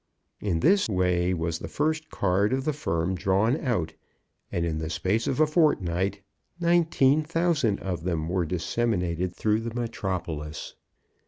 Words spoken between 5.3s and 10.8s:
a fortnight, nineteen thousand of them were disseminated through the metropolis.